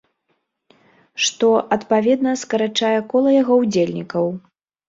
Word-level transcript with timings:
Што, 1.25 1.51
адпаведна, 1.77 2.31
скарачае 2.47 2.97
кола 3.15 3.35
яго 3.41 3.59
ўдзельнікаў. 3.67 4.25